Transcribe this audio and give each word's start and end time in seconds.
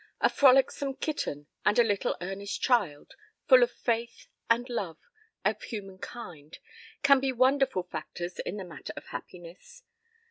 a 0.19 0.29
frolicsome 0.29 0.95
kitten 0.95 1.45
and 1.63 1.77
a 1.77 1.83
little 1.83 2.17
earnest 2.21 2.59
child, 2.59 3.11
full 3.47 3.61
of 3.61 3.69
faith 3.69 4.25
and 4.49 4.67
love 4.67 4.97
of 5.45 5.61
human 5.61 5.99
kind, 5.99 6.57
can 7.03 7.19
be 7.19 7.31
wonderful 7.31 7.83
factors 7.83 8.39
in 8.39 8.57
the 8.57 8.65
matter 8.65 8.93
of 8.97 9.05
happiness. 9.09 9.83